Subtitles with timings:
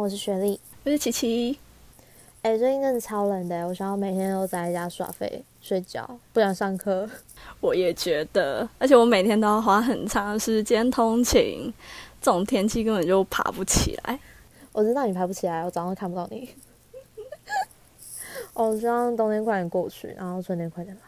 [0.00, 1.58] 我是雪莉，我是琪琪。
[2.40, 7.06] 哎，最近真的超冷的，我想要每天都在家耍废、睡觉，不想上课。
[7.60, 11.70] 我也觉得，而且我每天都要花很长时间通勤，
[12.18, 14.18] 这种天气根本就爬不起来。
[14.72, 16.48] 我知道你爬不起来，我早上看不到你。
[18.54, 21.02] 我 希望冬天快点过去，然后春天快点来。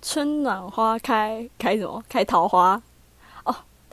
[0.00, 2.02] 春暖花开，开什么？
[2.08, 2.82] 开桃花。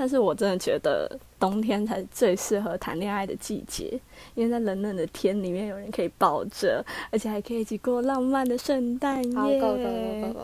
[0.03, 3.97] 但是我真的觉得冬天才是最适合谈恋爱的季节，
[4.35, 10.35] 因为在冷冷的天里面有人可以抱着，而且还可以一起过浪漫的圣诞夜。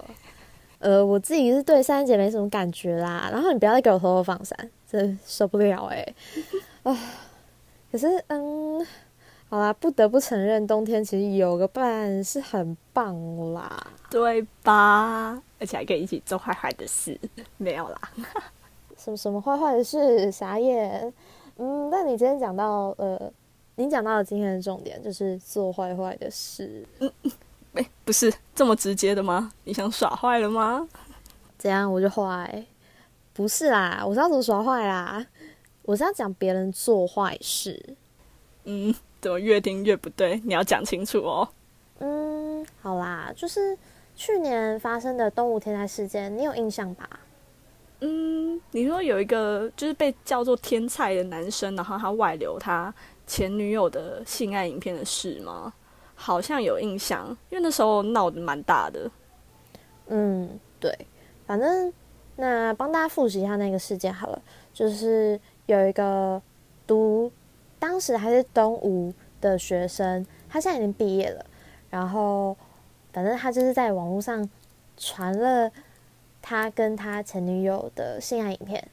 [0.79, 4.57] 呃，我自己是对三姐没什么感觉啦，然后你不要再给我偷偷放闪，
[4.89, 6.07] 真受不了哎。
[6.83, 6.97] 啊，
[7.91, 8.87] 可是嗯，
[9.49, 13.13] 好啦，不得不承认，冬天其实有个伴是很棒
[13.51, 15.43] 啦，对吧？
[15.59, 17.19] 而且还可以一起做坏坏的事，
[17.57, 17.99] 没有啦。
[18.99, 20.29] 什么什么坏坏的事？
[20.31, 21.11] 傻眼。
[21.57, 23.31] 嗯，那你今天讲到呃，
[23.75, 26.85] 你讲到了今天的重点就是做坏坏的事。
[26.99, 27.11] 嗯，
[27.73, 29.51] 哎，不是这么直接的吗？
[29.63, 30.87] 你想耍坏了吗？
[31.57, 32.65] 怎样我就坏？
[33.33, 35.25] 不是啦，我是要怎么耍坏啦？
[35.83, 37.95] 我是要讲别人做坏事。
[38.65, 40.41] 嗯，怎么越听越不对？
[40.43, 41.47] 你要讲清楚哦。
[41.99, 43.77] 嗯，好啦，就是
[44.15, 47.09] 去年发生的东吴天灾事件，你有印象吧？
[48.01, 52.93] 嗯，你说有一个就是被叫做天才的男生，然后他外流他
[53.27, 55.73] 前女友的性爱影片的事吗？
[56.15, 59.11] 好像有印象，因为那时候闹得蛮大的。
[60.07, 60.97] 嗯，对，
[61.45, 61.93] 反正
[62.37, 64.41] 那帮大家复习一下那个事件好了，
[64.73, 66.41] 就是有一个
[66.87, 67.31] 读
[67.79, 71.45] 当时还是东吴的学生，他现在已经毕业了，
[71.89, 72.55] 然后
[73.11, 74.49] 反正他就是在网络上
[74.95, 75.69] 传了。
[76.41, 78.87] 他跟他前女友的性爱影片，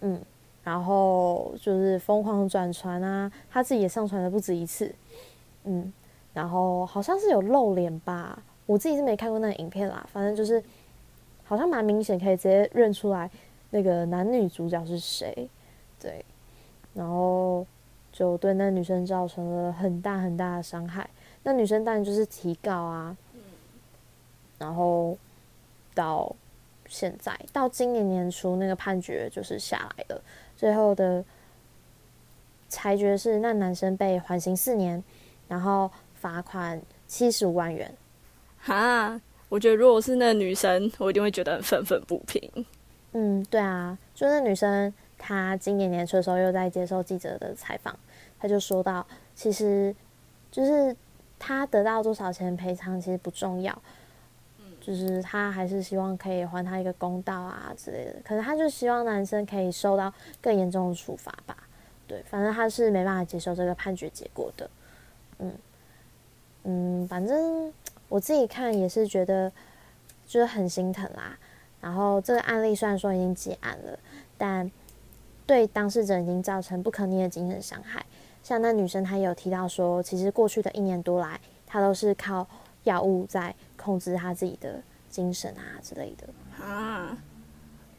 [0.00, 0.20] 嗯，
[0.62, 4.94] 然后就是疯狂转传啊，他自己也上传了不止一次，
[5.64, 5.92] 嗯，
[6.34, 10.62] 然后好像是有露脸吧，我自己是没看过那个影片啦，反正就是
[11.44, 13.28] 好像蛮明显，可以直接认出来
[13.70, 15.48] 那个男女主角是谁，
[15.98, 16.24] 对，
[16.94, 17.66] 然后
[18.12, 21.08] 就对那女生造成了很大很大的伤害，
[21.42, 23.16] 那女生当然就是提告啊，
[24.58, 25.16] 然后
[25.94, 26.36] 到。
[26.92, 30.22] 现在到今年年初，那个判决就是下来了。
[30.54, 31.24] 最后的
[32.68, 35.02] 裁决是，那男生被缓刑四年，
[35.48, 37.90] 然后罚款七十五万元。
[38.58, 42.66] 哈，我觉得如果是那女生，我一定会觉得很愤愤不平。
[43.12, 47.98] 嗯，对啊，就那女生，她今年年初的时候又在接受记者的采访，
[48.38, 49.96] 她就说到，其实
[50.50, 50.94] 就是
[51.38, 53.82] 她得到多少钱赔偿其实不重要。
[54.84, 61.56] 就是他还是希望可以还他一个公道啊之类的，可能他就希望男生可以受到更严重的处罚吧。
[62.08, 64.68] 对，反正他是没办法接受这个判决结果的。
[65.38, 65.52] 嗯
[66.64, 67.72] 嗯，反正
[68.08, 69.52] 我自己看也是觉得
[70.26, 71.38] 就是很心疼啦。
[71.80, 73.96] 然后这个案例虽然说已经结案了，
[74.36, 74.68] 但
[75.46, 78.04] 对当事者已经造成不可逆的精神伤害。
[78.42, 82.44] 像那女生她有提到说，其实过去的一年多来，她都是靠。
[82.84, 87.16] 药物在控制他自己的精神啊之类的啊，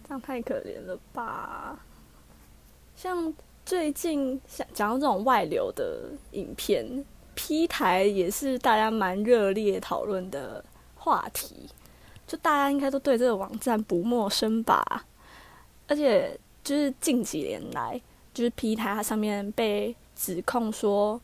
[0.08, 1.80] 这样太可怜了吧？
[2.96, 3.34] 像
[3.66, 7.06] 最近像讲到这种外流的影片
[7.36, 10.64] ，P 台也是大家蛮热烈讨论的
[10.96, 11.70] 话题，
[12.28, 15.06] 就大家应该都对这个网站不陌生吧？
[15.88, 18.02] 而且就是近几年来，
[18.34, 21.22] 就是 P 台它上面被指控说。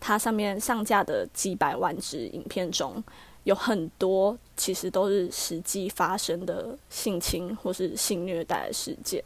[0.00, 3.02] 它上面上架的几百万支影片中，
[3.44, 9.22] 有很多其实都是实际发生的性侵或是性虐待的事件。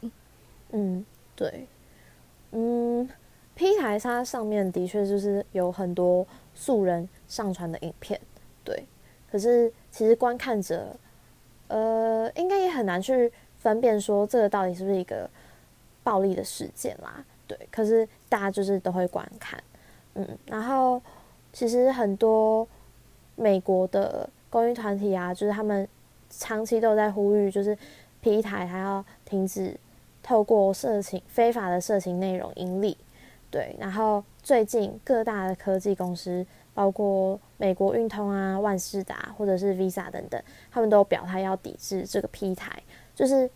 [0.71, 1.67] 嗯，对，
[2.51, 3.07] 嗯
[3.55, 6.25] ，P 台它上面的确就是有很多
[6.55, 8.19] 素人上传的影片，
[8.63, 8.85] 对。
[9.31, 10.95] 可是其实观看者，
[11.67, 15.29] 呃，应该也很难去分辨说这个到底是不是一个
[16.03, 17.23] 暴力的事件啦。
[17.47, 19.61] 对，可是大家就是都会观看。
[20.15, 21.01] 嗯，然后
[21.51, 22.67] 其实很多
[23.35, 25.87] 美国的公益团体啊，就是他们
[26.29, 27.77] 长期都在呼吁，就是
[28.21, 29.75] P 台还要停止
[30.21, 32.97] 透过色情非法的色情内容盈利。
[33.49, 36.43] 对，然后最近各大的科技公司，
[36.73, 42.81] 包括美国运通啊、万事达或者是 Visa 等等，他们都表态要抵制这个 P 台，
[43.13, 43.47] 就是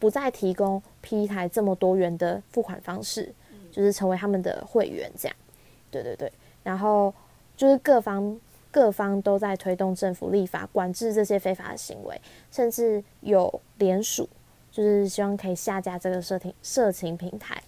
[0.00, 3.32] 不再提供 P 台这么多元的付款方式，
[3.70, 5.36] 就是成为他们的会员这样。
[6.02, 6.32] 对对对，
[6.62, 7.12] 然后
[7.56, 8.38] 就是各方
[8.70, 12.20] 各方都在推动政府立法管制这些非法的行为，
[12.50, 14.28] 甚至有联署，
[14.70, 17.62] 就是希望可以下架这个社情社情平台。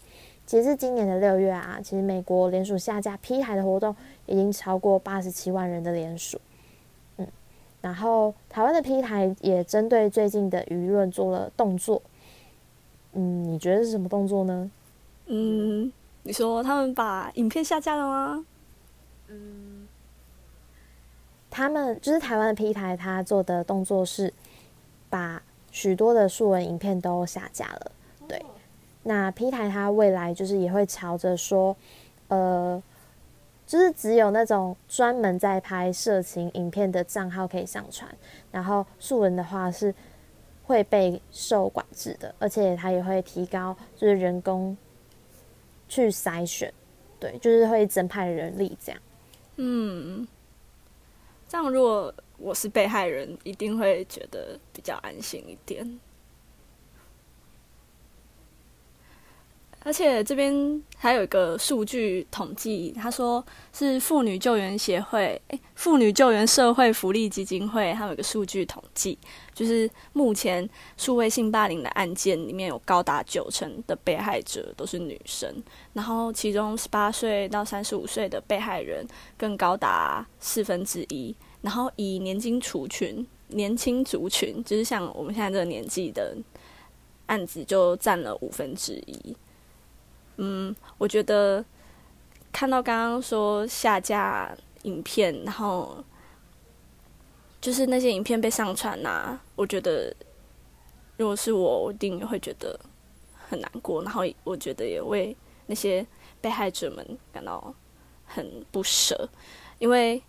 [0.45, 3.95] 截至今年的六月啊，其实美国联署下架 P 台的活动
[4.25, 6.41] 已经超过八十七万人的联署。
[7.19, 7.27] 嗯，
[7.83, 12.01] 然后台湾的 P 台也针对最近的舆论做了动作。
[13.13, 14.71] 嗯，你觉得是什么动作呢？
[15.27, 15.93] 嗯，
[16.29, 18.45] 你说他们把影片下架了吗？
[19.29, 19.89] 嗯，
[21.49, 24.31] 他们就是台湾的 P 台，他做的动作是
[25.09, 27.93] 把许多的素文影片都下架了。
[28.29, 28.45] 对，
[29.05, 31.75] 那 P 台它未来就是也会朝着说，
[32.29, 32.83] 呃，
[33.67, 38.07] 就是只有那种专门在拍色情影片的账号可以上传，
[38.53, 39.95] 然后素文的话是
[40.67, 44.77] 会被受管制的，而且它也会提高就是人工
[45.89, 46.73] 去筛选，
[47.19, 49.01] 对，就是会增派人力这样。
[49.57, 50.27] 嗯，
[51.49, 55.99] 这样如果我是被害人，一定会觉得比较安心一点。
[59.85, 63.43] 而且这边还有一个数据统计，他说
[63.73, 69.17] 是妇女救援协会、哎，妇女救援社会福利基金会，还有一个数据统计，
[69.55, 75.49] 就是目前数位性霸凌的案件里面有高达九成的被害者都是女生，
[75.93, 81.33] 然后其中十八岁到三十五岁的被害人更高达四分之一，
[81.63, 86.37] 然后以年轻族群、年轻族群，就是像我们现在这个年纪的
[87.27, 89.37] 案子，就占了五分之一。
[90.39, 91.65] 嗯，我觉得
[92.51, 94.53] 看到刚刚说下架
[94.89, 96.03] 影片，然后
[97.61, 100.15] 就是那些影片被上传呐，我觉得
[101.17, 102.79] 如果是我，我一定会觉得
[103.49, 105.37] 很难过，然后我觉得也为
[105.67, 106.05] 那些
[106.41, 107.75] 被害者们感到
[108.25, 109.29] 很不舍，
[109.79, 110.23] 因为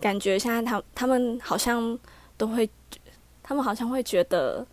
[0.00, 1.98] 感觉现在他他们好像
[2.36, 2.68] 都会，
[3.42, 4.64] 他们好像会觉得，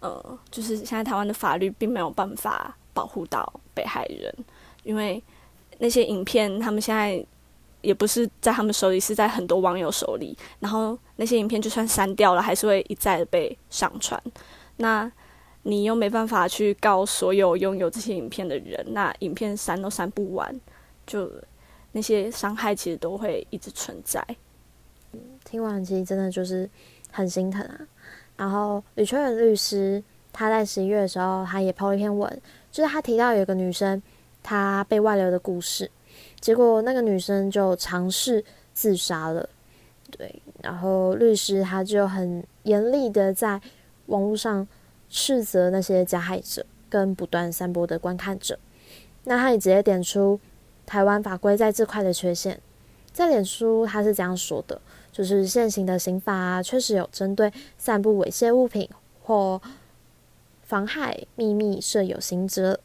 [0.00, 2.76] 呃，就是现在台湾的法律并没有办法。
[2.94, 4.32] 保护到被害人，
[4.84, 5.20] 因为
[5.78, 7.26] 那些影片他们现在
[7.84, 10.36] 也不是在他们手里，是在很多网友手里。
[10.58, 14.20] 然后那些影片就算删掉了，还是会一再的被上传。
[14.78, 15.10] 那
[15.62, 20.60] 你又没办法去告所有拥有这些影片的人，那影片删都删不完，
[21.06, 21.30] 就
[21.92, 24.24] 那些伤害其实都会一直存在。
[25.44, 26.68] 听完其实真的就是
[27.12, 27.80] 很心疼啊。
[28.36, 30.02] 然后吕秋远律师
[30.32, 32.42] 他在十一月的时候，他也抛了一篇文。
[32.72, 34.02] 就是他提到有个女生，
[34.42, 35.88] 她被外流的故事，
[36.44, 38.44] 结果那个女生就尝试
[38.74, 39.48] 自杀了，
[40.10, 43.58] 对，然后律师他就很严厉的在
[44.08, 44.68] 网络上
[45.08, 48.58] 斥责那些加害者跟不断散播的观看者，
[49.24, 50.38] 那他也直接点出
[50.84, 52.60] 台湾法规在这块的缺陷，
[53.10, 54.78] 在脸书他是这样说的，
[55.10, 58.86] 就是现行的刑法，确实有针对散布猥亵物品
[59.22, 59.58] 或。
[60.66, 62.80] 妨害秘密设有刑责，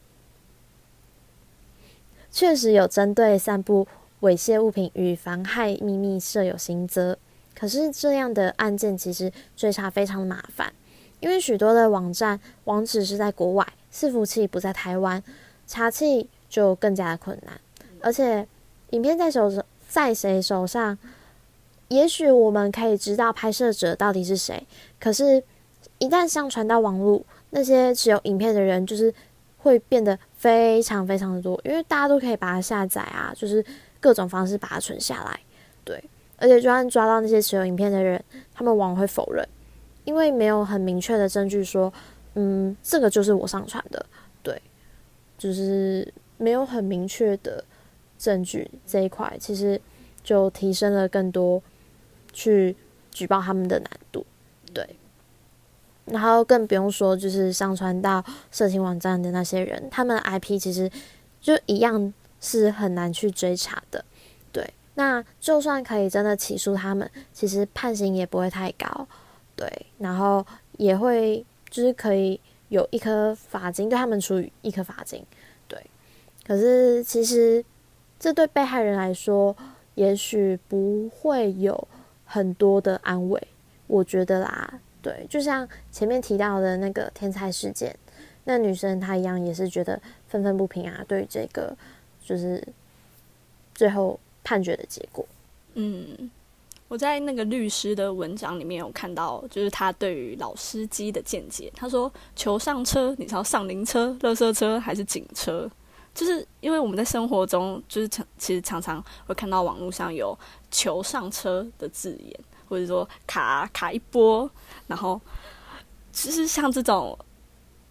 [2.32, 3.88] 确实有针对散布
[4.22, 7.18] 猥亵物品与妨害秘密设有刑责。
[7.56, 10.72] 可是这样的案件其实追查非常麻烦，
[11.20, 15.22] 因为许多的网站网址是在国外，伺服器不在台湾，
[15.68, 17.60] 查气就更加的困难。
[18.00, 18.48] 而且
[18.92, 19.52] 影片在手
[19.90, 20.98] 在谁手上，
[21.90, 24.66] 也许我们可以知道拍摄者到底是谁，
[25.00, 25.44] 可是，
[25.98, 29.14] 一旦上传到网络，那些持有影片的人，就是
[29.60, 33.64] 会变得非常非常的多，因为大家都可以把它下载啊，就是
[34.00, 35.40] 各种方式把它存下来，
[35.84, 36.04] 对。
[36.42, 38.24] 而且，就算抓到那些持有影片的人，
[38.54, 39.46] 他们往往会否认，
[40.06, 41.92] 因为没有很明确的证据说，
[42.36, 44.06] 嗯，这个就是我上传的，
[44.42, 44.62] 对，
[45.38, 47.62] 就是没有很明确的
[48.18, 49.82] 证据这一块，其实
[50.24, 51.62] 就提升了更多
[52.32, 52.74] 去
[53.12, 54.26] 举报他们的难度，
[54.74, 54.88] 对。
[56.10, 60.90] 然后更不用说，就是上传到色情网站的那些人，他们 IP 其实
[61.40, 64.04] 就一样是很难去追查的。
[64.52, 69.08] 对，那就算可以真的起诉他们，其实判刑也不会太高。
[69.56, 70.46] 对，然后
[70.78, 72.40] 也会就是可以
[72.70, 75.24] 有一颗罚金，对他们处于一颗罚金。
[75.68, 75.80] 对，
[76.48, 77.64] 可是其实
[78.20, 79.56] 这对被害人来说，
[79.96, 81.88] 也许不会有
[82.26, 83.48] 很多的安慰。
[83.88, 84.80] 我觉得啦。
[85.02, 87.98] 对，就像前面提到的那个天才事件，
[88.44, 91.04] 那女生她一样也是觉得愤愤不平啊。
[91.08, 91.76] 对于这个，
[92.24, 92.62] 就是
[93.74, 95.26] 最后判决的结果。
[95.76, 96.30] 嗯，
[96.90, 101.72] 我在那个律师的文章里面有看到，就是他对于老司机的见解。
[101.76, 105.70] 他说：“求上车，你是要上灵车、垃圾车还是警车？”
[106.14, 110.38] 就是因为我们在生活中，就是常其实常常会看到网络上有
[110.70, 112.40] “求上车”的字眼。
[112.70, 114.50] 或者说卡卡一波，
[114.88, 115.20] 然后
[116.14, 117.18] 其实像这种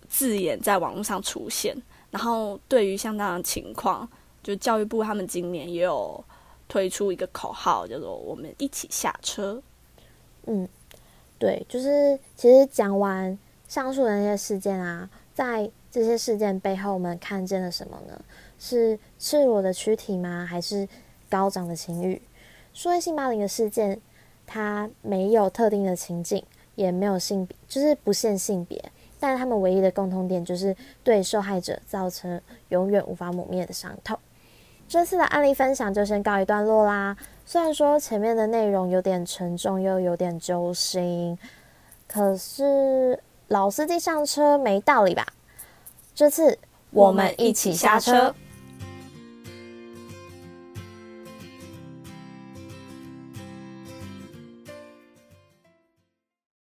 [0.09, 1.77] 字眼在网络上出现，
[2.11, 4.09] 然后对于像这样的情况，
[4.43, 6.25] 就教育部他们今年也有
[6.69, 9.61] 推出一个口号，叫做“我们一起下车”。
[10.47, 10.67] 嗯，
[11.39, 18.19] 对，就是其实讲完上述的那些事件啊，在这些事件背后，我们看见了什么呢？
[18.59, 20.47] 是赤裸的躯体吗？
[20.49, 20.89] 还是
[21.29, 22.21] 高涨的情欲？
[22.73, 24.01] 说位性霸凌的事件，
[24.51, 26.43] 它没有特定的情境，
[26.75, 28.83] 也没有性别，就是不限性别。
[29.21, 30.75] 但他们唯一的共同点，就是
[31.05, 32.41] 对受害者造成
[32.71, 34.19] 永远无法抹灭的伤痛。
[34.89, 37.15] 这次的案例分享就先告一段落啦。
[37.45, 41.39] 虽然说前面的内容有点沉重，又有点揪心，
[42.07, 45.27] 可是老司机上车没道理吧？
[46.15, 46.59] 这次
[46.91, 48.35] 我们一起下车。